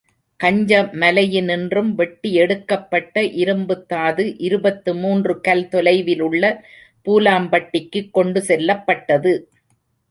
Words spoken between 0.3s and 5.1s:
கஞ்ச மலையினின்றும் வெட்டி எடுக்கப்பட்ட இரும்புத்தாது இருபத்து